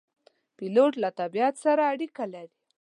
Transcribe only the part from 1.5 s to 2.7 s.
سره اړیکه لري.